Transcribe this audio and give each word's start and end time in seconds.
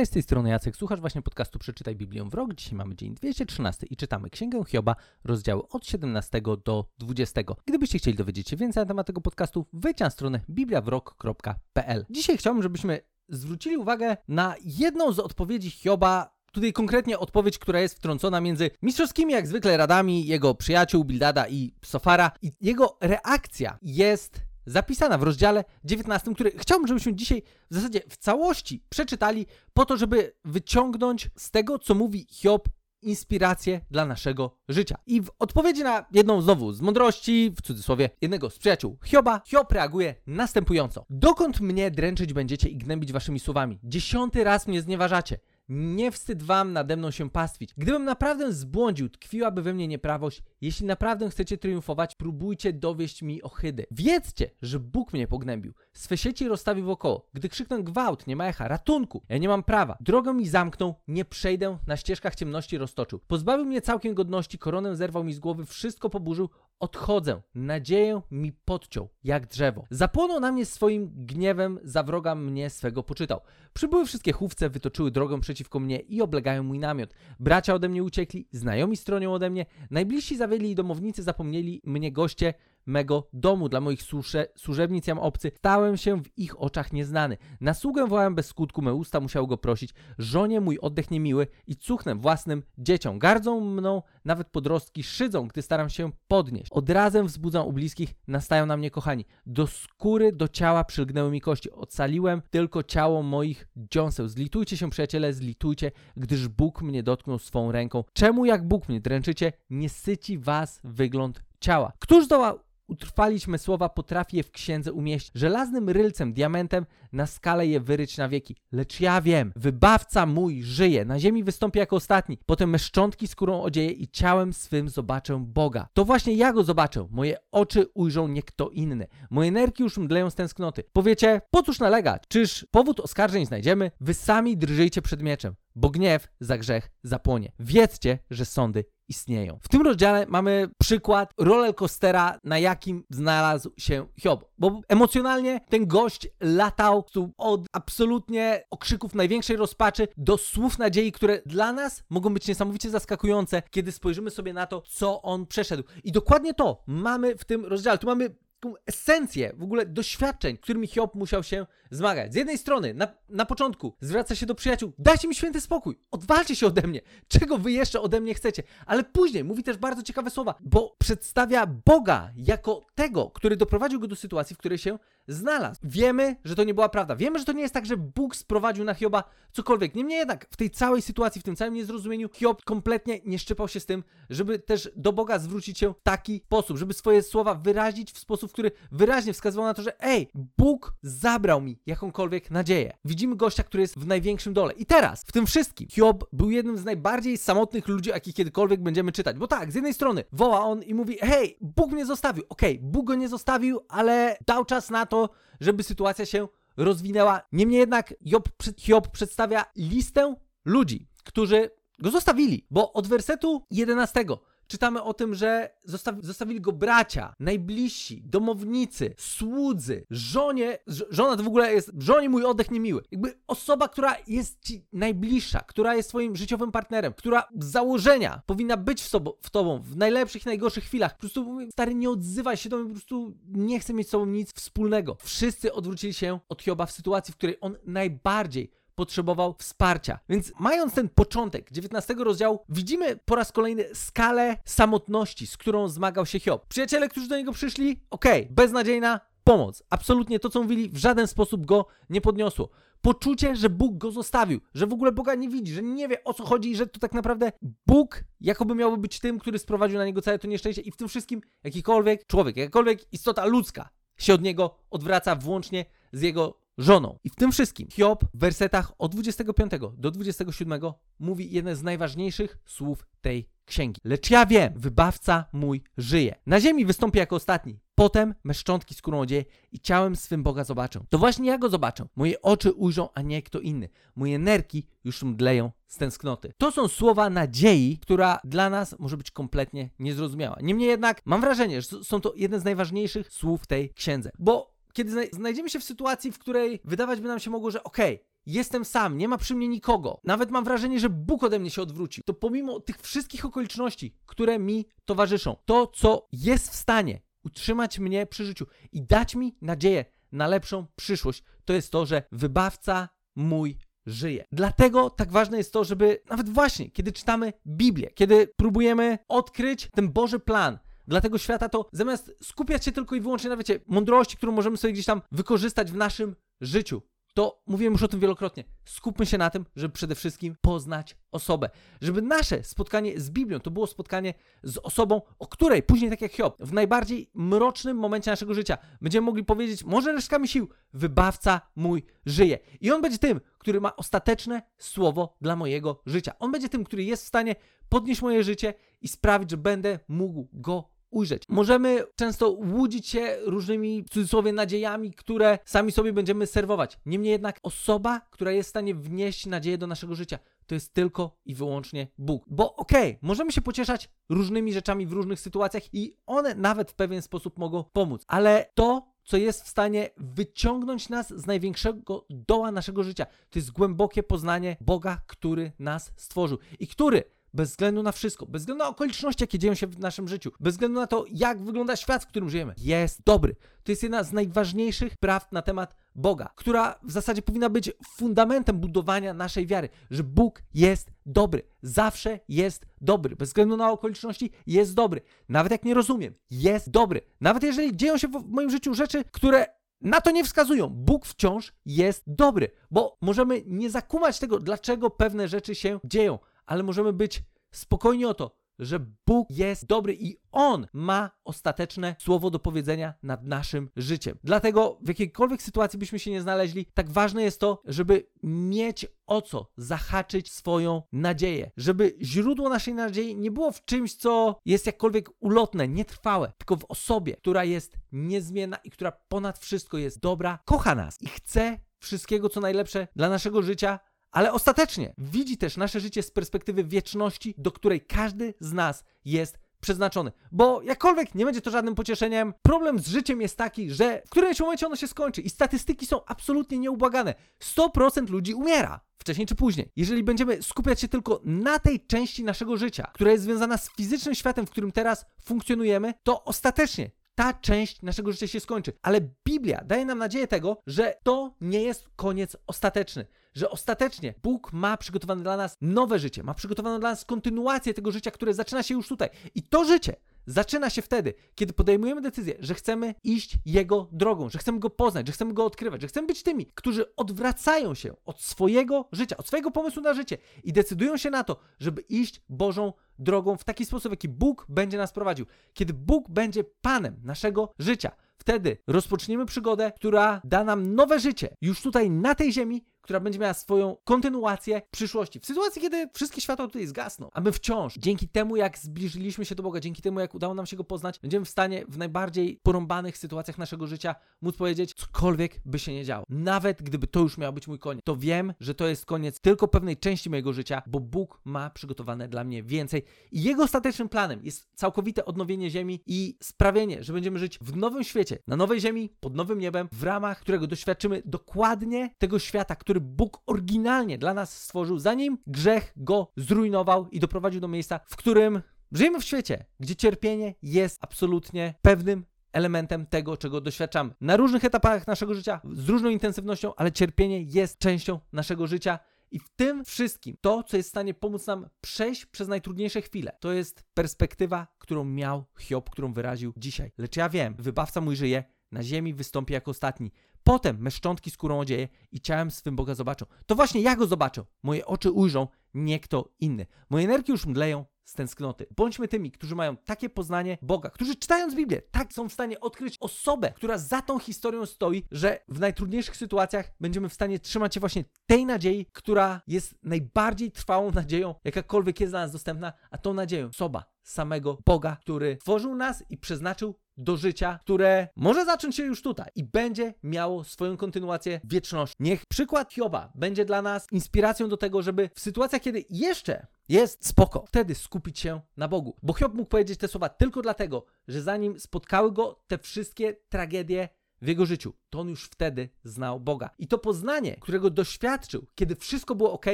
Cześć, 0.00 0.10
z 0.10 0.14
tej 0.14 0.22
strony 0.22 0.50
Jacek, 0.50 0.76
słuchasz 0.76 1.00
właśnie 1.00 1.22
podcastu 1.22 1.58
Przeczytaj 1.58 1.96
Biblię 1.96 2.24
w 2.24 2.34
rok. 2.34 2.54
Dzisiaj 2.54 2.78
mamy 2.78 2.96
dzień 2.96 3.14
213 3.14 3.86
i 3.90 3.96
czytamy 3.96 4.30
Księgę 4.30 4.64
Hioba, 4.68 4.96
rozdziały 5.24 5.68
od 5.68 5.86
17 5.86 6.42
do 6.64 6.86
20. 6.98 7.40
Gdybyście 7.66 7.98
chcieli 7.98 8.16
dowiedzieć 8.16 8.48
się 8.48 8.56
więcej 8.56 8.80
na 8.80 8.86
temat 8.86 9.06
tego 9.06 9.20
podcastu, 9.20 9.66
wejdź 9.72 9.98
na 9.98 10.10
stronę 10.10 10.40
bibliawrok.pl. 10.50 12.06
Dzisiaj 12.10 12.36
chciałbym, 12.36 12.62
żebyśmy 12.62 13.00
zwrócili 13.28 13.76
uwagę 13.76 14.16
na 14.28 14.54
jedną 14.64 15.12
z 15.12 15.18
odpowiedzi 15.18 15.70
Hioba 15.70 16.40
Tutaj 16.52 16.72
konkretnie 16.72 17.18
odpowiedź, 17.18 17.58
która 17.58 17.80
jest 17.80 17.94
wtrącona 17.94 18.40
między 18.40 18.70
mistrzowskimi 18.82 19.32
jak 19.32 19.46
zwykle 19.46 19.76
radami 19.76 20.26
jego 20.26 20.54
przyjaciół 20.54 21.04
Bildada 21.04 21.48
i 21.48 21.74
Sofara 21.84 22.30
i 22.42 22.52
jego 22.60 22.98
reakcja 23.00 23.78
jest 23.82 24.49
zapisana 24.66 25.18
w 25.18 25.22
rozdziale 25.22 25.64
19, 25.84 26.34
który 26.34 26.50
chciałbym, 26.50 26.88
żebyśmy 26.88 27.14
dzisiaj 27.14 27.42
w 27.70 27.74
zasadzie 27.74 28.00
w 28.08 28.16
całości 28.16 28.84
przeczytali, 28.88 29.46
po 29.72 29.84
to, 29.84 29.96
żeby 29.96 30.32
wyciągnąć 30.44 31.30
z 31.36 31.50
tego, 31.50 31.78
co 31.78 31.94
mówi 31.94 32.26
Hiob, 32.30 32.68
inspirację 33.02 33.80
dla 33.90 34.06
naszego 34.06 34.56
życia. 34.68 34.96
I 35.06 35.22
w 35.22 35.30
odpowiedzi 35.38 35.82
na 35.82 36.06
jedną 36.12 36.42
znowu 36.42 36.72
z 36.72 36.80
mądrości, 36.80 37.52
w 37.56 37.62
cudzysłowie, 37.62 38.10
jednego 38.20 38.50
z 38.50 38.58
przyjaciół 38.58 38.98
Hioba, 39.04 39.40
Hiob 39.46 39.72
reaguje 39.72 40.14
następująco. 40.26 41.06
Dokąd 41.10 41.60
mnie 41.60 41.90
dręczyć 41.90 42.32
będziecie 42.32 42.68
i 42.68 42.76
gnębić 42.76 43.12
waszymi 43.12 43.40
słowami? 43.40 43.78
Dziesiąty 43.82 44.44
raz 44.44 44.66
mnie 44.66 44.82
znieważacie. 44.82 45.38
Nie 45.72 46.10
wstyd 46.12 46.42
wam 46.42 46.72
nade 46.72 46.96
mną 46.96 47.10
się 47.10 47.30
pastwić. 47.30 47.74
Gdybym 47.76 48.04
naprawdę 48.04 48.52
zbłądził, 48.52 49.08
tkwiłaby 49.08 49.62
we 49.62 49.74
mnie 49.74 49.88
nieprawość. 49.88 50.42
Jeśli 50.60 50.86
naprawdę 50.86 51.30
chcecie 51.30 51.58
triumfować, 51.58 52.16
próbujcie 52.16 52.72
dowieść 52.72 53.22
mi 53.22 53.42
ohydy. 53.42 53.86
Wiedzcie, 53.90 54.50
że 54.62 54.80
Bóg 54.80 55.12
mnie 55.12 55.26
pognębił. 55.26 55.72
Swe 55.92 56.16
sieci 56.16 56.48
rozstawił 56.48 56.84
wokoło. 56.84 57.28
Gdy 57.34 57.48
krzyknę 57.48 57.82
gwałt, 57.82 58.26
nie 58.26 58.36
ma 58.36 58.46
echa, 58.46 58.68
ratunku. 58.68 59.22
Ja 59.28 59.38
nie 59.38 59.48
mam 59.48 59.62
prawa. 59.62 59.96
Drogę 60.00 60.34
mi 60.34 60.48
zamknął, 60.48 60.94
nie 61.08 61.24
przejdę, 61.24 61.78
na 61.86 61.96
ścieżkach 61.96 62.34
ciemności 62.34 62.78
roztoczył. 62.78 63.18
Pozbawił 63.18 63.66
mnie 63.66 63.80
całkiem 63.80 64.14
godności, 64.14 64.58
koronę 64.58 64.96
zerwał 64.96 65.24
mi 65.24 65.32
z 65.32 65.38
głowy, 65.38 65.64
wszystko 65.64 66.10
poburzył. 66.10 66.48
Odchodzę, 66.80 67.42
nadzieję 67.54 68.20
mi 68.30 68.52
podciął, 68.52 69.08
jak 69.24 69.46
drzewo. 69.46 69.84
Zapłonął 69.90 70.40
na 70.40 70.52
mnie 70.52 70.66
swoim 70.66 71.10
gniewem, 71.14 71.78
za 71.82 72.02
wroga 72.02 72.34
mnie 72.34 72.70
swego 72.70 73.02
poczytał. 73.02 73.40
Przybyły 73.72 74.06
wszystkie 74.06 74.32
chówce, 74.32 74.70
wytoczyły 74.70 75.10
drogę 75.10 75.40
przeciwko 75.60 75.80
mnie 75.80 75.98
i 75.98 76.22
oblegają 76.22 76.62
mój 76.62 76.78
namiot. 76.78 77.14
Bracia 77.40 77.74
ode 77.74 77.88
mnie 77.88 78.02
uciekli, 78.02 78.46
znajomi 78.52 78.96
stronią 78.96 79.32
ode 79.32 79.50
mnie, 79.50 79.66
najbliżsi 79.90 80.36
zawiedli 80.36 80.70
i 80.70 80.74
domownicy 80.74 81.22
zapomnieli 81.22 81.82
mnie 81.84 82.12
goście, 82.12 82.54
mego 82.86 83.28
domu. 83.32 83.68
Dla 83.68 83.80
moich 83.80 84.02
służe, 84.02 84.46
służebnic 84.56 85.06
jam 85.06 85.18
obcy, 85.18 85.52
stałem 85.56 85.96
się 85.96 86.22
w 86.22 86.38
ich 86.38 86.60
oczach 86.60 86.92
nieznany. 86.92 87.36
Na 87.60 87.74
sługę 87.74 88.06
wołałem 88.06 88.34
bez 88.34 88.46
skutku, 88.46 88.82
me 88.82 88.94
usta 88.94 89.20
musiały 89.20 89.46
go 89.46 89.56
prosić. 89.56 89.94
Żonie 90.18 90.60
mój 90.60 90.78
oddech 90.78 91.10
niemiły 91.10 91.46
i 91.66 91.76
cuchnę 91.76 92.14
własnym 92.14 92.62
dzieciom. 92.78 93.18
Gardzą 93.18 93.60
mną 93.60 94.02
nawet 94.24 94.48
podrostki, 94.48 95.02
szydzą, 95.02 95.48
gdy 95.48 95.62
staram 95.62 95.88
się 95.88 96.10
podnieść. 96.28 96.70
Od 96.70 96.90
razem 96.90 97.26
wzbudzam 97.26 97.66
u 97.66 97.72
bliskich, 97.72 98.14
nastają 98.28 98.66
na 98.66 98.76
mnie 98.76 98.90
kochani. 98.90 99.24
Do 99.46 99.66
skóry, 99.66 100.32
do 100.32 100.48
ciała 100.48 100.84
przylgnęły 100.84 101.30
mi 101.30 101.40
kości. 101.40 101.70
Ocaliłem 101.70 102.42
tylko 102.50 102.82
ciało 102.82 103.22
moich 103.22 103.68
dziąseł. 103.76 104.28
Zlitujcie 104.28 104.76
się, 104.76 104.90
przyjaciele, 104.90 105.32
zlitujcie, 105.32 105.92
gdyż 106.16 106.48
Bóg 106.48 106.82
mnie 106.82 107.02
dotknął 107.02 107.38
swą 107.38 107.72
ręką. 107.72 108.04
Czemu 108.12 108.44
jak 108.44 108.68
Bóg 108.68 108.88
mnie 108.88 109.00
dręczycie, 109.00 109.52
nie 109.70 109.88
syci 109.88 110.38
was 110.38 110.80
wygląd 110.84 111.42
ciała? 111.60 111.92
Któż 111.98 112.24
zdoła 112.24 112.69
utrwaliśmy 112.90 113.58
słowa, 113.58 113.88
potrafi 113.88 114.36
je 114.36 114.42
w 114.42 114.50
księdze 114.50 114.92
umieścić. 114.92 115.32
Żelaznym 115.34 115.88
rylcem, 115.88 116.32
diamentem 116.32 116.86
na 117.12 117.26
skalę 117.26 117.66
je 117.66 117.80
wyryć 117.80 118.16
na 118.16 118.28
wieki. 118.28 118.56
Lecz 118.72 119.00
ja 119.00 119.20
wiem, 119.20 119.52
wybawca 119.56 120.26
mój 120.26 120.62
żyje, 120.62 121.04
na 121.04 121.18
ziemi 121.18 121.44
wystąpi 121.44 121.78
jako 121.78 121.96
ostatni. 121.96 122.38
Potem 122.46 122.70
me 122.70 122.78
szczątki 122.78 123.28
skórą 123.28 123.62
odzieje 123.62 123.90
i 123.90 124.08
ciałem 124.08 124.52
swym 124.52 124.88
zobaczę 124.88 125.44
Boga. 125.46 125.88
To 125.94 126.04
właśnie 126.04 126.34
ja 126.34 126.52
go 126.52 126.64
zobaczę. 126.64 127.06
Moje 127.10 127.36
oczy 127.52 127.86
ujrzą 127.94 128.28
nie 128.28 128.42
kto 128.42 128.68
inny. 128.68 129.06
Moje 129.30 129.50
nerki 129.50 129.82
już 129.82 129.98
mdleją 129.98 130.30
z 130.30 130.34
tęsknoty. 130.34 130.84
Powiecie, 130.92 131.40
po 131.50 131.62
cóż 131.62 131.78
nalegać? 131.78 132.22
Czyż 132.28 132.66
powód 132.70 133.00
oskarżeń 133.00 133.46
znajdziemy? 133.46 133.90
Wy 134.00 134.14
sami 134.14 134.56
drżyjcie 134.56 135.02
przed 135.02 135.22
mieczem 135.22 135.54
bo 135.74 135.90
gniew 135.90 136.28
za 136.40 136.58
grzech 136.58 136.90
zapłonie. 137.02 137.52
Wiedzcie, 137.58 138.18
że 138.30 138.44
sądy 138.44 138.84
istnieją. 139.10 139.58
W 139.62 139.68
tym 139.68 139.82
rozdziale 139.82 140.26
mamy 140.28 140.68
przykład 140.78 141.32
rollercoastera, 141.38 142.38
na 142.44 142.58
jakim 142.58 143.04
znalazł 143.10 143.70
się 143.78 144.06
Hiob. 144.20 144.44
Bo 144.58 144.80
emocjonalnie 144.88 145.60
ten 145.68 145.86
gość 145.86 146.28
latał 146.40 147.04
od 147.38 147.66
absolutnie 147.72 148.64
okrzyków 148.70 149.14
największej 149.14 149.56
rozpaczy 149.56 150.08
do 150.16 150.38
słów 150.38 150.78
nadziei, 150.78 151.12
które 151.12 151.42
dla 151.46 151.72
nas 151.72 152.02
mogą 152.10 152.34
być 152.34 152.48
niesamowicie 152.48 152.90
zaskakujące, 152.90 153.62
kiedy 153.70 153.92
spojrzymy 153.92 154.30
sobie 154.30 154.52
na 154.52 154.66
to, 154.66 154.82
co 154.86 155.22
on 155.22 155.46
przeszedł. 155.46 155.82
I 156.04 156.12
dokładnie 156.12 156.54
to 156.54 156.82
mamy 156.86 157.36
w 157.36 157.44
tym 157.44 157.64
rozdziale. 157.64 157.98
Tu 157.98 158.06
mamy 158.06 158.36
taką 158.60 158.74
esencję 158.86 159.52
w 159.56 159.62
ogóle 159.62 159.86
doświadczeń, 159.86 160.56
którymi 160.56 160.86
Hiob 160.86 161.14
musiał 161.14 161.42
się 161.42 161.66
zmagać. 161.90 162.32
Z 162.32 162.36
jednej 162.36 162.58
strony, 162.58 162.94
na, 162.94 163.08
na 163.28 163.46
początku 163.46 163.96
zwraca 164.00 164.34
się 164.34 164.46
do 164.46 164.54
przyjaciół, 164.54 164.92
dajcie 164.98 165.28
mi 165.28 165.34
święty 165.34 165.60
spokój, 165.60 165.98
odwalcie 166.10 166.56
się 166.56 166.66
ode 166.66 166.86
mnie, 166.86 167.00
czego 167.28 167.58
wy 167.58 167.72
jeszcze 167.72 168.00
ode 168.00 168.20
mnie 168.20 168.34
chcecie. 168.34 168.62
Ale 168.86 169.04
później 169.04 169.44
mówi 169.44 169.62
też 169.62 169.76
bardzo 169.76 170.02
ciekawe 170.02 170.30
słowa, 170.30 170.54
bo 170.60 170.96
przedstawia 170.98 171.66
Boga 171.66 172.30
jako 172.36 172.86
tego, 172.94 173.30
który 173.30 173.56
doprowadził 173.56 174.00
go 174.00 174.06
do 174.06 174.16
sytuacji, 174.16 174.56
w 174.56 174.58
której 174.58 174.78
się 174.78 174.98
znalazł. 175.30 175.80
Wiemy, 175.84 176.36
że 176.44 176.54
to 176.54 176.64
nie 176.64 176.74
była 176.74 176.88
prawda. 176.88 177.16
Wiemy, 177.16 177.38
że 177.38 177.44
to 177.44 177.52
nie 177.52 177.62
jest 177.62 177.74
tak, 177.74 177.86
że 177.86 177.96
Bóg 177.96 178.36
sprowadził 178.36 178.84
na 178.84 178.94
Hioba 178.94 179.24
cokolwiek. 179.52 179.94
Niemniej 179.94 180.18
jednak 180.18 180.46
w 180.50 180.56
tej 180.56 180.70
całej 180.70 181.02
sytuacji, 181.02 181.40
w 181.40 181.44
tym 181.44 181.56
całym 181.56 181.74
niezrozumieniu, 181.74 182.28
Hiob 182.32 182.64
kompletnie 182.64 183.20
nie 183.24 183.38
szczypał 183.38 183.68
się 183.68 183.80
z 183.80 183.86
tym, 183.86 184.04
żeby 184.30 184.58
też 184.58 184.90
do 184.96 185.12
Boga 185.12 185.38
zwrócić 185.38 185.78
się 185.78 185.94
w 185.94 186.02
taki 186.02 186.42
sposób, 186.46 186.78
żeby 186.78 186.94
swoje 186.94 187.22
słowa 187.22 187.54
wyrazić 187.54 188.12
w 188.12 188.18
sposób, 188.18 188.52
który 188.52 188.70
wyraźnie 188.92 189.32
wskazywał 189.32 189.66
na 189.66 189.74
to, 189.74 189.82
że 189.82 190.00
ej, 190.00 190.30
Bóg 190.58 190.94
zabrał 191.02 191.60
mi 191.60 191.78
jakąkolwiek 191.86 192.50
nadzieję. 192.50 192.92
Widzimy 193.04 193.36
gościa, 193.36 193.62
który 193.62 193.80
jest 193.80 193.98
w 193.98 194.06
największym 194.06 194.52
dole. 194.52 194.72
I 194.72 194.86
teraz, 194.86 195.22
w 195.26 195.32
tym 195.32 195.46
wszystkim, 195.46 195.88
Hiob 195.88 196.24
był 196.32 196.50
jednym 196.50 196.78
z 196.78 196.84
najbardziej 196.84 197.38
samotnych 197.38 197.88
ludzi, 197.88 198.10
jakich 198.10 198.34
kiedykolwiek 198.34 198.82
będziemy 198.82 199.12
czytać. 199.12 199.36
Bo 199.36 199.46
tak, 199.46 199.72
z 199.72 199.74
jednej 199.74 199.94
strony 199.94 200.24
woła 200.32 200.60
on 200.60 200.82
i 200.82 200.94
mówi, 200.94 201.18
hej, 201.20 201.56
Bóg 201.60 201.92
mnie 201.92 202.06
zostawił. 202.06 202.44
Okej, 202.48 202.78
okay, 202.78 202.90
Bóg 202.90 203.06
go 203.06 203.14
nie 203.14 203.28
zostawił, 203.28 203.80
ale 203.88 204.36
dał 204.46 204.64
czas 204.64 204.90
na 204.90 205.06
to, 205.06 205.19
żeby 205.60 205.82
sytuacja 205.82 206.26
się 206.26 206.48
rozwinęła. 206.76 207.42
Niemniej 207.52 207.80
jednak 207.80 208.14
Hiob, 208.26 208.48
Hiob 208.78 209.08
przedstawia 209.08 209.64
listę 209.76 210.34
ludzi, 210.64 211.08
którzy 211.24 211.70
go 211.98 212.10
zostawili, 212.10 212.66
bo 212.70 212.92
od 212.92 213.06
wersetu 213.06 213.66
11 213.70 214.24
czytamy 214.70 215.02
o 215.02 215.14
tym, 215.14 215.34
że 215.34 215.70
zostawi, 215.84 216.18
zostawili 216.22 216.60
go 216.60 216.72
bracia, 216.72 217.34
najbliżsi, 217.40 218.22
domownicy, 218.26 219.14
słudzy, 219.18 220.06
żonie, 220.10 220.78
żona 221.10 221.36
to 221.36 221.42
w 221.42 221.46
ogóle 221.46 221.72
jest, 221.72 221.92
żonie 221.98 222.28
mój 222.28 222.44
oddech 222.44 222.70
niemiły. 222.70 223.02
Jakby 223.10 223.38
osoba, 223.46 223.88
która 223.88 224.16
jest 224.26 224.62
ci 224.64 224.86
najbliższa, 224.92 225.60
która 225.60 225.94
jest 225.94 226.08
twoim 226.08 226.36
życiowym 226.36 226.72
partnerem, 226.72 227.12
która 227.12 227.48
z 227.58 227.64
założenia 227.64 228.42
powinna 228.46 228.76
być 228.76 229.02
w, 229.02 229.08
sobą, 229.08 229.32
w 229.42 229.50
tobą 229.50 229.82
w 229.82 229.96
najlepszych 229.96 230.46
najgorszych 230.46 230.84
chwilach. 230.84 231.14
Po 231.14 231.20
prostu 231.20 231.58
stary, 231.72 231.94
nie 231.94 232.10
odzywaj 232.10 232.56
się 232.56 232.68
do 232.68 232.76
mnie, 232.76 232.86
po 232.86 232.94
prostu 232.94 233.34
nie 233.48 233.80
chcę 233.80 233.94
mieć 233.94 234.06
z 234.06 234.10
sobą 234.10 234.26
nic 234.26 234.52
wspólnego. 234.52 235.16
Wszyscy 235.20 235.72
odwrócili 235.72 236.14
się 236.14 236.38
od 236.48 236.62
Hioba 236.62 236.86
w 236.86 236.92
sytuacji, 236.92 237.34
w 237.34 237.36
której 237.36 237.56
on 237.60 237.76
najbardziej 237.84 238.70
potrzebował 239.00 239.54
wsparcia. 239.58 240.18
Więc 240.28 240.52
mając 240.58 240.94
ten 240.94 241.08
początek 241.08 241.72
19 241.72 242.14
rozdziału, 242.14 242.58
widzimy 242.68 243.16
po 243.24 243.36
raz 243.36 243.52
kolejny 243.52 243.84
skalę 243.94 244.56
samotności, 244.64 245.46
z 245.46 245.56
którą 245.56 245.88
zmagał 245.88 246.26
się 246.26 246.40
Hiob. 246.40 246.66
Przyjaciele, 246.66 247.08
którzy 247.08 247.28
do 247.28 247.36
niego 247.36 247.52
przyszli, 247.52 248.00
okej, 248.10 248.42
okay, 248.42 248.54
beznadziejna 248.54 249.20
pomoc. 249.44 249.82
Absolutnie 249.90 250.40
to, 250.40 250.50
co 250.50 250.62
mówili, 250.62 250.90
w 250.90 250.96
żaden 250.96 251.26
sposób 251.26 251.66
go 251.66 251.86
nie 252.10 252.20
podniosło. 252.20 252.68
Poczucie, 253.00 253.56
że 253.56 253.70
Bóg 253.70 253.98
go 253.98 254.10
zostawił, 254.10 254.60
że 254.74 254.86
w 254.86 254.92
ogóle 254.92 255.12
Boga 255.12 255.34
nie 255.34 255.48
widzi, 255.48 255.72
że 255.72 255.82
nie 255.82 256.08
wie 256.08 256.24
o 256.24 256.34
co 256.34 256.44
chodzi 256.44 256.70
i 256.70 256.76
że 256.76 256.86
to 256.86 257.00
tak 257.00 257.12
naprawdę 257.12 257.52
Bóg 257.86 258.24
jakoby 258.40 258.74
miałby 258.74 258.96
być 258.96 259.20
tym, 259.20 259.38
który 259.38 259.58
sprowadził 259.58 259.98
na 259.98 260.04
niego 260.04 260.22
całe 260.22 260.38
to 260.38 260.48
nieszczęście 260.48 260.82
i 260.82 260.90
w 260.90 260.96
tym 260.96 261.08
wszystkim 261.08 261.40
jakikolwiek 261.64 262.26
człowiek, 262.26 262.56
jakakolwiek 262.56 263.12
istota 263.12 263.44
ludzka 263.44 263.88
się 264.18 264.34
od 264.34 264.42
niego 264.42 264.78
odwraca 264.90 265.36
włącznie 265.36 265.84
z 266.12 266.22
jego 266.22 266.59
żoną. 266.78 267.18
I 267.24 267.30
w 267.30 267.34
tym 267.34 267.52
wszystkim 267.52 267.88
Hiob 267.90 268.24
w 268.34 268.38
wersetach 268.38 268.92
od 268.98 269.12
25 269.12 269.72
do 269.96 270.10
27 270.10 270.80
mówi 271.18 271.50
jedne 271.52 271.76
z 271.76 271.82
najważniejszych 271.82 272.58
słów 272.66 273.06
tej 273.20 273.48
księgi. 273.64 274.00
Lecz 274.04 274.30
ja 274.30 274.46
wiem, 274.46 274.72
wybawca 274.76 275.44
mój 275.52 275.82
żyje. 275.96 276.34
Na 276.46 276.60
ziemi 276.60 276.86
wystąpi 276.86 277.18
jako 277.18 277.36
ostatni. 277.36 277.80
Potem 277.94 278.34
me 278.44 278.54
szczątki 278.54 278.94
skórą 278.94 279.20
odzieje 279.20 279.44
i 279.72 279.80
ciałem 279.80 280.16
swym 280.16 280.42
Boga 280.42 280.64
zobaczę. 280.64 281.04
To 281.08 281.18
właśnie 281.18 281.48
ja 281.48 281.58
go 281.58 281.68
zobaczę. 281.68 282.06
Moje 282.16 282.42
oczy 282.42 282.72
ujrzą, 282.72 283.08
a 283.14 283.22
nie 283.22 283.42
kto 283.42 283.60
inny. 283.60 283.88
Moje 284.16 284.38
nerki 284.38 284.86
już 285.04 285.22
mdleją 285.22 285.70
z 285.86 285.96
tęsknoty. 285.96 286.52
To 286.58 286.72
są 286.72 286.88
słowa 286.88 287.30
nadziei, 287.30 287.98
która 287.98 288.40
dla 288.44 288.70
nas 288.70 288.96
może 288.98 289.16
być 289.16 289.30
kompletnie 289.30 289.90
niezrozumiała. 289.98 290.56
Niemniej 290.62 290.88
jednak 290.88 291.22
mam 291.24 291.40
wrażenie, 291.40 291.82
że 291.82 292.04
są 292.04 292.20
to 292.20 292.32
jedne 292.36 292.60
z 292.60 292.64
najważniejszych 292.64 293.32
słów 293.32 293.66
tej 293.66 293.94
księdze. 293.94 294.30
Bo 294.38 294.69
kiedy 294.92 295.28
znajdziemy 295.32 295.70
się 295.70 295.80
w 295.80 295.84
sytuacji, 295.84 296.32
w 296.32 296.38
której 296.38 296.80
wydawać 296.84 297.20
by 297.20 297.28
nam 297.28 297.40
się 297.40 297.50
mogło, 297.50 297.70
że 297.70 297.84
okej, 297.84 298.14
okay, 298.14 298.26
jestem 298.46 298.84
sam, 298.84 299.18
nie 299.18 299.28
ma 299.28 299.38
przy 299.38 299.54
mnie 299.54 299.68
nikogo, 299.68 300.20
nawet 300.24 300.50
mam 300.50 300.64
wrażenie, 300.64 301.00
że 301.00 301.10
Bóg 301.10 301.44
ode 301.44 301.58
mnie 301.58 301.70
się 301.70 301.82
odwrócił, 301.82 302.24
to 302.26 302.34
pomimo 302.34 302.80
tych 302.80 302.98
wszystkich 302.98 303.44
okoliczności, 303.44 304.16
które 304.26 304.58
mi 304.58 304.86
towarzyszą, 305.04 305.56
to 305.64 305.86
co 305.86 306.28
jest 306.32 306.70
w 306.70 306.76
stanie 306.76 307.20
utrzymać 307.44 307.98
mnie 307.98 308.26
przy 308.26 308.44
życiu 308.44 308.66
i 308.92 309.02
dać 309.02 309.34
mi 309.34 309.56
nadzieję 309.62 310.04
na 310.32 310.46
lepszą 310.46 310.86
przyszłość, 310.96 311.44
to 311.64 311.72
jest 311.72 311.92
to, 311.92 312.06
że 312.06 312.22
wybawca 312.32 313.08
mój 313.36 313.78
żyje. 314.06 314.44
Dlatego 314.52 315.10
tak 315.10 315.32
ważne 315.32 315.58
jest 315.58 315.72
to, 315.72 315.84
żeby 315.84 316.22
nawet 316.30 316.48
właśnie, 316.48 316.90
kiedy 316.90 317.12
czytamy 317.12 317.52
Biblię, 317.66 318.10
kiedy 318.14 318.46
próbujemy 318.56 319.18
odkryć 319.28 319.88
ten 319.94 320.12
Boży 320.12 320.38
plan, 320.38 320.78
dla 321.08 321.20
tego 321.20 321.38
świata, 321.38 321.68
to 321.68 321.88
zamiast 321.92 322.32
skupiać 322.42 322.84
się 322.84 322.92
tylko 322.92 323.16
i 323.16 323.20
wyłącznie 323.20 323.50
na, 323.50 323.56
wiecie, 323.56 323.80
mądrości, 323.86 324.36
którą 324.36 324.52
możemy 324.52 324.76
sobie 324.76 324.92
gdzieś 324.92 325.06
tam 325.06 325.22
wykorzystać 325.32 325.92
w 325.92 325.96
naszym 325.96 326.36
życiu, 326.60 327.02
to 327.34 327.62
mówiłem 327.66 327.92
już 327.92 328.02
o 328.02 328.08
tym 328.08 328.20
wielokrotnie. 328.20 328.64
Skupmy 328.84 329.26
się 329.26 329.38
na 329.38 329.50
tym, 329.50 329.64
żeby 329.76 329.94
przede 329.94 330.14
wszystkim 330.14 330.56
poznać 330.60 331.16
osobę. 331.30 331.70
Żeby 332.00 332.22
nasze 332.22 332.64
spotkanie 332.64 333.20
z 333.20 333.30
Biblią 333.30 333.60
to 333.60 333.70
było 333.70 333.86
spotkanie 333.86 334.34
z 334.62 334.78
osobą, 334.78 335.22
o 335.38 335.46
której 335.46 335.82
później, 335.82 336.10
tak 336.10 336.20
jak 336.20 336.32
Hiob, 336.32 336.56
w 336.62 336.72
najbardziej 336.72 337.30
mrocznym 337.34 337.96
momencie 337.96 338.30
naszego 338.30 338.54
życia 338.54 338.78
będziemy 339.00 339.24
mogli 339.24 339.44
powiedzieć, 339.44 339.84
może 339.84 340.12
resztkami 340.12 340.48
sił, 340.48 340.68
wybawca 340.92 341.60
mój 341.76 342.06
żyje. 342.26 342.58
I 342.80 342.90
on 342.90 343.02
będzie 343.02 343.18
tym, 343.18 343.40
który 343.58 343.80
ma 343.80 343.96
ostateczne 343.96 344.62
słowo 344.78 345.36
dla 345.40 345.56
mojego 345.56 346.02
życia. 346.06 346.32
On 346.38 346.52
będzie 346.52 346.68
tym, 346.68 346.84
który 346.84 347.04
jest 347.04 347.24
w 347.24 347.28
stanie 347.28 347.56
podnieść 347.90 348.22
moje 348.22 348.44
życie 348.44 348.74
i 349.00 349.08
sprawić, 349.08 349.50
że 349.50 349.56
będę 349.56 349.98
mógł 350.08 350.48
go 350.52 350.90
ujrzeć. 351.10 351.42
Możemy 351.48 352.02
często 352.16 352.50
łudzić 352.50 353.08
się 353.08 353.36
różnymi, 353.44 354.02
w 354.02 354.10
cudzysłowie, 354.10 354.52
nadziejami, 354.52 355.12
które 355.12 355.58
sami 355.64 355.92
sobie 355.92 356.12
będziemy 356.12 356.46
serwować. 356.46 356.98
Niemniej 357.06 357.30
jednak 357.30 357.60
osoba, 357.62 358.20
która 358.30 358.52
jest 358.52 358.68
w 358.68 358.70
stanie 358.70 358.94
wnieść 358.94 359.46
nadzieję 359.46 359.78
do 359.78 359.86
naszego 359.86 360.14
życia, 360.14 360.38
to 360.66 360.74
jest 360.74 360.92
tylko 360.92 361.38
i 361.44 361.54
wyłącznie 361.54 362.06
Bóg. 362.18 362.44
Bo 362.46 362.76
okej, 362.76 363.10
okay, 363.10 363.18
możemy 363.22 363.52
się 363.52 363.60
pocieszać 363.62 364.10
różnymi 364.28 364.72
rzeczami 364.72 365.06
w 365.06 365.12
różnych 365.12 365.40
sytuacjach 365.40 365.94
i 365.94 366.16
one 366.26 366.54
nawet 366.54 366.90
w 366.90 366.94
pewien 366.94 367.22
sposób 367.22 367.58
mogą 367.58 367.84
pomóc, 367.92 368.24
ale 368.26 368.70
to 368.74 369.10
co 369.24 369.36
jest 369.36 369.64
w 369.64 369.68
stanie 369.68 370.10
wyciągnąć 370.16 371.08
nas 371.08 371.28
z 371.28 371.46
największego 371.46 372.26
doła 372.30 372.72
naszego 372.72 373.02
życia. 373.02 373.26
To 373.50 373.58
jest 373.58 373.70
głębokie 373.70 374.22
poznanie 374.22 374.76
Boga, 374.80 375.20
który 375.26 375.72
nas 375.78 376.12
stworzył 376.16 376.58
i 376.78 376.86
który 376.86 377.24
bez 377.54 377.70
względu 377.70 378.02
na 378.02 378.12
wszystko, 378.12 378.46
bez 378.46 378.62
względu 378.62 378.84
na 378.84 378.88
okoliczności, 378.88 379.42
jakie 379.42 379.58
dzieją 379.58 379.74
się 379.74 379.86
w 379.86 379.98
naszym 379.98 380.28
życiu, 380.28 380.52
bez 380.60 380.74
względu 380.74 381.00
na 381.00 381.06
to, 381.06 381.24
jak 381.30 381.62
wygląda 381.62 381.96
świat, 381.96 382.24
w 382.24 382.26
którym 382.26 382.50
żyjemy, 382.50 382.74
jest 382.78 383.22
dobry. 383.24 383.56
To 383.84 383.92
jest 383.92 384.02
jedna 384.02 384.22
z 384.22 384.32
najważniejszych 384.32 385.16
prawd 385.16 385.52
na 385.52 385.62
temat 385.62 385.94
Boga, 386.14 386.52
która 386.56 386.98
w 387.02 387.12
zasadzie 387.12 387.42
powinna 387.42 387.70
być 387.70 387.92
fundamentem 388.16 388.78
budowania 388.78 389.34
naszej 389.34 389.66
wiary, 389.66 389.88
że 390.10 390.24
Bóg 390.24 390.62
jest 390.74 391.10
dobry, 391.26 391.62
zawsze 391.82 392.40
jest 392.48 392.86
dobry, 393.00 393.36
bez 393.36 393.48
względu 393.48 393.76
na 393.76 393.90
okoliczności 393.90 394.50
jest 394.66 394.94
dobry. 394.94 395.20
Nawet 395.48 395.72
jak 395.72 395.84
nie 395.84 395.94
rozumiem, 395.94 396.34
jest 396.50 396.90
dobry. 396.90 397.20
Nawet 397.40 397.62
jeżeli 397.62 397.96
dzieją 397.96 398.18
się 398.18 398.28
w 398.28 398.48
moim 398.48 398.70
życiu 398.70 398.94
rzeczy, 398.94 399.24
które 399.24 399.66
na 400.00 400.20
to 400.20 400.30
nie 400.30 400.44
wskazują. 400.44 400.88
Bóg 400.88 401.26
wciąż 401.26 401.72
jest 401.86 402.22
dobry, 402.26 402.70
bo 402.90 403.18
możemy 403.20 403.62
nie 403.66 403.90
zakumać 403.90 404.38
tego, 404.38 404.58
dlaczego 404.58 405.10
pewne 405.10 405.48
rzeczy 405.48 405.74
się 405.74 406.00
dzieją, 406.04 406.38
ale 406.70 406.82
możemy 406.82 407.12
być 407.12 407.42
spokojni 407.72 408.24
o 408.24 408.34
to, 408.34 408.56
że 408.78 409.06
Bóg 409.26 409.50
jest 409.50 409.86
dobry 409.86 410.16
i 410.20 410.36
On 410.52 410.86
ma 410.92 411.30
ostateczne 411.44 412.16
słowo 412.18 412.50
do 412.50 412.58
powiedzenia 412.58 413.14
nad 413.22 413.44
naszym 413.44 413.90
życiem. 413.96 414.38
Dlatego 414.44 414.98
w 415.02 415.08
jakiejkolwiek 415.08 415.62
sytuacji 415.62 415.98
byśmy 415.98 416.18
się 416.18 416.30
nie 416.30 416.42
znaleźli, 416.42 416.86
tak 416.94 417.10
ważne 417.10 417.42
jest 417.42 417.60
to, 417.60 417.82
żeby 417.84 418.26
mieć 418.42 419.06
o 419.26 419.42
co 419.42 419.70
zahaczyć 419.76 420.52
swoją 420.52 421.02
nadzieję. 421.12 421.70
Żeby 421.76 422.16
źródło 422.22 422.68
naszej 422.68 422.94
nadziei 422.94 423.36
nie 423.36 423.50
było 423.50 423.72
w 423.72 423.84
czymś, 423.84 424.14
co 424.14 424.60
jest 424.64 424.86
jakkolwiek 424.86 425.30
ulotne, 425.40 425.88
nietrwałe, 425.88 426.52
tylko 426.58 426.76
w 426.76 426.84
osobie, 426.88 427.36
która 427.36 427.64
jest 427.64 427.96
niezmienna 428.12 428.76
i 428.76 428.90
która 428.90 429.12
ponad 429.12 429.58
wszystko 429.58 429.98
jest 429.98 430.20
dobra, 430.20 430.58
kocha 430.64 430.94
nas 430.94 431.22
i 431.22 431.26
chce 431.26 431.80
wszystkiego, 432.00 432.48
co 432.48 432.60
najlepsze 432.60 433.08
dla 433.16 433.28
naszego 433.28 433.62
życia, 433.62 433.98
ale 434.32 434.52
ostatecznie 434.52 435.14
widzi 435.18 435.56
też 435.56 435.76
nasze 435.76 436.00
życie 436.00 436.22
z 436.22 436.30
perspektywy 436.30 436.84
wieczności, 436.84 437.54
do 437.58 437.72
której 437.72 438.00
każdy 438.00 438.54
z 438.60 438.72
nas 438.72 439.04
jest 439.24 439.58
przeznaczony. 439.80 440.32
Bo 440.52 440.82
jakkolwiek 440.82 441.34
nie 441.34 441.44
będzie 441.44 441.60
to 441.60 441.70
żadnym 441.70 441.94
pocieszeniem, 441.94 442.54
problem 442.62 442.98
z 442.98 443.08
życiem 443.08 443.40
jest 443.40 443.56
taki, 443.56 443.90
że 443.90 444.22
w 444.26 444.30
którymś 444.30 444.60
momencie 444.60 444.86
ono 444.86 444.96
się 444.96 445.08
skończy 445.08 445.40
i 445.40 445.50
statystyki 445.50 446.06
są 446.06 446.24
absolutnie 446.24 446.78
nieubłagane. 446.78 447.34
100% 447.60 448.30
ludzi 448.30 448.54
umiera. 448.54 449.00
Wcześniej 449.18 449.46
czy 449.46 449.54
później. 449.54 449.92
Jeżeli 449.96 450.22
będziemy 450.22 450.62
skupiać 450.62 451.00
się 451.00 451.08
tylko 451.08 451.40
na 451.44 451.78
tej 451.78 452.06
części 452.06 452.44
naszego 452.44 452.76
życia, 452.76 453.10
która 453.14 453.32
jest 453.32 453.44
związana 453.44 453.76
z 453.76 453.90
fizycznym 453.96 454.34
światem, 454.34 454.66
w 454.66 454.70
którym 454.70 454.92
teraz 454.92 455.26
funkcjonujemy, 455.44 456.14
to 456.22 456.44
ostatecznie 456.44 457.10
ta 457.40 457.54
część 457.54 458.02
naszego 458.02 458.32
życia 458.32 458.46
się 458.46 458.60
skończy. 458.60 458.92
Ale 459.02 459.20
Biblia 459.48 459.84
daje 459.84 460.04
nam 460.04 460.18
nadzieję 460.18 460.46
tego, 460.46 460.76
że 460.86 461.14
to 461.22 461.54
nie 461.60 461.82
jest 461.82 462.08
koniec 462.16 462.56
ostateczny 462.66 463.26
że 463.54 463.70
ostatecznie 463.70 464.34
Bóg 464.42 464.72
ma 464.72 464.96
przygotowane 464.96 465.42
dla 465.42 465.56
nas 465.56 465.76
nowe 465.80 466.18
życie, 466.18 466.42
ma 466.42 466.54
przygotowaną 466.54 467.00
dla 467.00 467.10
nas 467.10 467.24
kontynuację 467.24 467.94
tego 467.94 468.12
życia, 468.12 468.30
które 468.30 468.54
zaczyna 468.54 468.82
się 468.82 468.94
już 468.94 469.08
tutaj. 469.08 469.28
I 469.54 469.62
to 469.62 469.84
życie 469.84 470.16
zaczyna 470.50 470.90
się 470.90 471.02
wtedy, 471.02 471.34
kiedy 471.54 471.72
podejmujemy 471.72 472.20
decyzję, 472.20 472.54
że 472.58 472.74
chcemy 472.74 473.14
iść 473.24 473.58
Jego 473.66 474.08
drogą, 474.12 474.48
że 474.48 474.58
chcemy 474.58 474.78
Go 474.78 474.90
poznać, 474.90 475.26
że 475.26 475.32
chcemy 475.32 475.54
Go 475.54 475.64
odkrywać, 475.64 476.00
że 476.00 476.08
chcemy 476.08 476.26
być 476.26 476.42
tymi, 476.42 476.66
którzy 476.66 477.16
odwracają 477.16 477.94
się 477.94 478.14
od 478.24 478.42
swojego 478.42 479.08
życia, 479.12 479.36
od 479.36 479.46
swojego 479.46 479.70
pomysłu 479.70 480.02
na 480.02 480.14
życie 480.14 480.38
i 480.64 480.72
decydują 480.72 481.16
się 481.16 481.30
na 481.30 481.44
to, 481.44 481.56
żeby 481.80 482.00
iść 482.00 482.42
Bożą 482.48 482.92
drogą 483.18 483.56
w 483.56 483.64
taki 483.64 483.84
sposób, 483.84 484.12
jaki 484.12 484.28
Bóg 484.28 484.66
będzie 484.68 484.98
nas 484.98 485.12
prowadził. 485.12 485.46
Kiedy 485.72 485.92
Bóg 485.92 486.30
będzie 486.30 486.64
Panem 486.64 487.20
naszego 487.24 487.74
życia, 487.78 488.10
wtedy 488.38 488.76
rozpoczniemy 488.86 489.46
przygodę, 489.46 489.92
która 489.96 490.40
da 490.44 490.64
nam 490.64 490.94
nowe 490.94 491.20
życie 491.20 491.56
już 491.60 491.82
tutaj 491.82 492.10
na 492.10 492.34
tej 492.34 492.52
ziemi, 492.52 492.84
która 493.02 493.20
będzie 493.20 493.38
miała 493.38 493.54
swoją 493.54 493.96
kontynuację 494.04 494.82
w 494.86 494.90
przyszłości. 494.90 495.40
W 495.40 495.46
sytuacji, 495.46 495.82
kiedy 495.82 496.08
wszystkie 496.14 496.40
światła 496.40 496.66
tutaj 496.66 496.86
zgasną, 496.86 497.28
a 497.32 497.40
my 497.40 497.52
wciąż, 497.52 497.94
dzięki 497.98 498.28
temu, 498.28 498.56
jak 498.56 498.78
zbliżyliśmy 498.78 499.44
się 499.44 499.54
do 499.54 499.62
Boga, 499.62 499.80
dzięki 499.80 500.02
temu, 500.02 500.20
jak 500.20 500.34
udało 500.34 500.54
nam 500.54 500.66
się 500.66 500.76
Go 500.76 500.84
poznać, 500.84 501.18
będziemy 501.18 501.44
w 501.44 501.48
stanie 501.48 501.84
w 501.88 501.98
najbardziej 501.98 502.60
porąbanych 502.62 503.18
sytuacjach 503.18 503.58
naszego 503.58 503.86
życia 503.86 504.14
móc 504.42 504.56
powiedzieć, 504.56 504.94
cokolwiek 504.94 505.60
by 505.64 505.78
się 505.78 505.92
nie 505.92 506.04
działo. 506.04 506.24
Nawet 506.28 506.82
gdyby 506.82 507.06
to 507.06 507.20
już 507.20 507.38
miał 507.38 507.52
być 507.52 507.68
mój 507.68 507.78
koniec, 507.78 508.02
to 508.04 508.16
wiem, 508.16 508.54
że 508.60 508.74
to 508.74 508.86
jest 508.88 509.06
koniec 509.06 509.40
tylko 509.40 509.68
pewnej 509.68 509.96
części 509.96 510.30
mojego 510.30 510.52
życia, 510.52 510.82
bo 510.86 511.00
Bóg 511.00 511.40
ma 511.44 511.70
przygotowane 511.70 512.28
dla 512.28 512.44
mnie 512.44 512.62
więcej 512.62 513.02
i 513.32 513.42
Jego 513.42 513.62
ostatecznym 513.62 514.08
planem 514.08 514.40
jest 514.42 514.68
całkowite 514.74 515.24
odnowienie 515.24 515.70
ziemi 515.70 516.00
i 516.06 516.36
sprawienie, 516.42 517.02
że 517.04 517.12
będziemy 517.12 517.38
żyć 517.38 517.58
w 517.60 517.76
nowym 517.76 518.04
świecie, 518.04 518.38
na 518.46 518.56
nowej 518.56 518.80
ziemi, 518.80 519.12
pod 519.20 519.36
nowym 519.36 519.58
niebem, 519.58 519.88
w 519.92 520.02
ramach 520.02 520.40
którego 520.40 520.66
doświadczymy 520.66 521.22
dokładnie 521.24 522.14
tego 522.18 522.38
świata, 522.38 522.76
który 522.76 522.99
który 523.00 523.14
Bóg 523.14 523.42
oryginalnie 523.46 524.18
dla 524.18 524.34
nas 524.34 524.62
stworzył, 524.62 524.98
zanim 524.98 525.38
grzech 525.46 525.92
go 525.96 526.32
zrujnował 526.36 527.08
i 527.08 527.20
doprowadził 527.20 527.60
do 527.60 527.68
miejsca, 527.68 528.00
w 528.06 528.16
którym 528.16 528.62
żyjemy 528.92 529.20
w 529.20 529.24
świecie, 529.24 529.64
gdzie 529.80 529.96
cierpienie 529.96 530.54
jest 530.62 530.98
absolutnie 531.00 531.74
pewnym 531.82 532.24
elementem 532.52 533.06
tego, 533.06 533.36
czego 533.36 533.60
doświadczamy. 533.60 534.14
Na 534.20 534.36
różnych 534.36 534.64
etapach 534.64 535.06
naszego 535.06 535.34
życia, 535.34 535.60
z 535.72 535.88
różną 535.88 536.08
intensywnością, 536.08 536.74
ale 536.76 536.92
cierpienie 536.92 537.42
jest 537.42 537.78
częścią 537.78 538.20
naszego 538.32 538.66
życia. 538.66 538.98
I 539.30 539.38
w 539.38 539.48
tym 539.56 539.84
wszystkim 539.84 540.36
to, 540.40 540.62
co 540.62 540.76
jest 540.76 540.88
w 540.88 540.90
stanie 540.90 541.14
pomóc 541.14 541.46
nam 541.46 541.68
przejść 541.80 542.26
przez 542.26 542.48
najtrudniejsze 542.48 543.02
chwile, 543.02 543.32
to 543.40 543.52
jest 543.52 543.84
perspektywa, 543.94 544.66
którą 544.78 545.04
miał 545.04 545.44
Hiob, 545.58 545.90
którą 545.90 546.12
wyraził 546.12 546.52
dzisiaj. 546.56 546.92
Lecz 546.98 547.16
ja 547.16 547.28
wiem, 547.28 547.54
wybawca 547.58 548.00
mój 548.00 548.16
żyje, 548.16 548.44
na 548.72 548.82
ziemi 548.82 549.14
wystąpi 549.14 549.52
jako 549.52 549.70
ostatni. 549.70 550.12
Potem 550.44 550.78
me 550.78 550.90
szczątki 550.90 551.30
skórą 551.30 551.58
odzieje 551.58 551.88
i 552.12 552.20
ciałem 552.20 552.50
swym 552.50 552.76
Boga 552.76 552.94
zobaczą. 552.94 553.26
To 553.46 553.54
właśnie 553.54 553.80
ja 553.80 553.96
go 553.96 554.06
zobaczę. 554.06 554.44
Moje 554.62 554.86
oczy 554.86 555.10
ujrzą, 555.10 555.48
nie 555.74 556.00
kto 556.00 556.32
inny. 556.40 556.66
Moje 556.90 557.08
nerki 557.08 557.32
już 557.32 557.46
mdleją 557.46 557.84
z 558.10 558.14
tęsknoty. 558.14 558.66
Bądźmy 558.76 559.08
tymi, 559.08 559.30
którzy 559.30 559.54
mają 559.54 559.76
takie 559.76 560.08
poznanie 560.08 560.58
Boga, 560.62 560.90
którzy 560.90 561.16
czytając 561.16 561.54
Biblię, 561.54 561.82
tak 561.90 562.12
są 562.12 562.28
w 562.28 562.32
stanie 562.32 562.60
odkryć 562.60 562.96
osobę, 563.00 563.52
która 563.56 563.78
za 563.78 564.02
tą 564.02 564.18
historią 564.18 564.66
stoi, 564.66 565.04
że 565.10 565.44
w 565.48 565.60
najtrudniejszych 565.60 566.16
sytuacjach 566.16 566.72
będziemy 566.80 567.08
w 567.08 567.14
stanie 567.14 567.38
trzymać 567.38 567.74
się 567.74 567.80
właśnie 567.80 568.04
tej 568.26 568.46
nadziei, 568.46 568.86
która 568.92 569.40
jest 569.46 569.74
najbardziej 569.82 570.52
trwałą 570.52 570.92
nadzieją, 570.92 571.34
jakakolwiek 571.44 572.00
jest 572.00 572.12
dla 572.12 572.20
nas 572.20 572.32
dostępna, 572.32 572.72
a 572.90 572.98
tą 572.98 573.14
nadzieją 573.14 573.48
osoba 573.48 573.84
samego 574.02 574.58
Boga, 574.66 574.96
który 574.96 575.36
tworzył 575.36 575.74
nas 575.74 576.04
i 576.08 576.18
przeznaczył 576.18 576.74
do 577.00 577.16
życia, 577.16 577.58
które 577.62 578.08
może 578.16 578.44
zacząć 578.44 578.76
się 578.76 578.84
już 578.84 579.02
tutaj 579.02 579.30
i 579.34 579.44
będzie 579.44 579.94
miało 580.02 580.44
swoją 580.44 580.76
kontynuację 580.76 581.40
wieczności. 581.44 581.96
Niech 582.00 582.26
przykład 582.26 582.72
Hioba 582.72 583.12
będzie 583.14 583.44
dla 583.44 583.62
nas 583.62 583.86
inspiracją 583.92 584.48
do 584.48 584.56
tego, 584.56 584.82
żeby 584.82 585.10
w 585.14 585.20
sytuacjach, 585.20 585.62
kiedy 585.62 585.84
jeszcze 585.90 586.46
jest 586.68 587.06
spoko, 587.06 587.44
wtedy 587.48 587.74
skupić 587.74 588.18
się 588.18 588.40
na 588.56 588.68
Bogu. 588.68 588.96
Bo 589.02 589.12
Hiob 589.12 589.34
mógł 589.34 589.48
powiedzieć 589.48 589.78
te 589.78 589.88
słowa 589.88 590.08
tylko 590.08 590.42
dlatego, 590.42 590.84
że 591.08 591.22
zanim 591.22 591.60
spotkały 591.60 592.12
go 592.12 592.42
te 592.46 592.58
wszystkie 592.58 593.16
tragedie 593.28 593.88
w 594.22 594.28
jego 594.28 594.46
życiu, 594.46 594.72
to 594.90 595.00
on 595.00 595.08
już 595.08 595.24
wtedy 595.24 595.68
znał 595.84 596.20
Boga. 596.20 596.50
I 596.58 596.66
to 596.66 596.78
poznanie, 596.78 597.36
którego 597.40 597.70
doświadczył, 597.70 598.46
kiedy 598.54 598.76
wszystko 598.76 599.14
było 599.14 599.32
ok, 599.32 599.46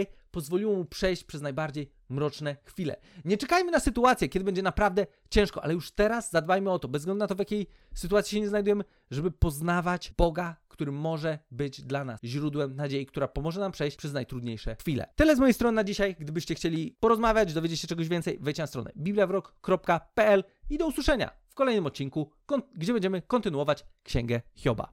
pozwoliło 0.31 0.77
mu 0.77 0.85
przejść 0.85 1.25
przez 1.25 1.43
najbardziej 1.43 1.93
mroczne 2.09 2.57
chwile. 2.65 2.97
Nie 3.25 3.37
czekajmy 3.37 3.71
na 3.71 3.81
sytuację, 3.81 4.29
kiedy 4.29 4.45
będzie 4.45 4.63
naprawdę 4.63 5.07
ciężko, 5.31 5.65
ale 5.65 5.75
już 5.75 5.91
teraz 5.91 6.31
zadbajmy 6.31 6.71
o 6.71 6.79
to, 6.79 6.89
bez 6.89 7.03
względu 7.03 7.19
na 7.19 7.27
to, 7.27 7.35
w 7.35 7.39
jakiej 7.39 7.67
sytuacji 7.95 8.35
się 8.35 8.41
nie 8.41 8.49
znajdujemy, 8.49 8.85
żeby 9.11 9.31
poznawać 9.31 10.13
Boga, 10.19 10.57
który 10.69 10.93
może 10.93 11.39
być 11.51 11.83
dla 11.83 12.05
nas 12.05 12.21
źródłem 12.25 12.77
nadziei, 12.77 13.07
która 13.07 13.29
pomoże 13.29 13.61
nam 13.61 13.73
przejść 13.73 13.97
przez 13.97 14.13
najtrudniejsze 14.13 14.77
chwile. 14.81 15.07
Tyle 15.17 15.37
z 15.37 15.39
mojej 15.39 15.55
strony 15.55 15.77
na 15.77 15.85
dzisiaj. 15.85 16.17
Gdybyście 16.19 16.55
chcieli 16.55 16.97
porozmawiać, 17.01 17.53
dowiedzieć 17.53 17.81
się 17.81 17.89
czegoś 17.89 18.09
więcej, 18.09 18.39
wejdźcie 18.41 18.63
na 18.63 18.67
stronę 18.67 18.91
bibliawrok.pl 18.97 20.45
i 20.71 20.79
do 20.79 20.87
usłyszenia 20.87 21.31
w 21.49 21.55
kolejnym 21.55 21.87
odcinku, 21.87 22.31
gdzie 22.75 22.93
będziemy 22.93 23.23
kontynuować 23.23 23.85
Księgę 24.03 24.41
Hioba. 24.55 24.93